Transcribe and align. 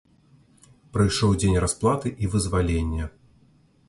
Прыйшоў 0.95 1.35
дзень 1.41 1.59
расплаты 1.63 2.13
і 2.25 2.31
вызвалення. 2.37 3.05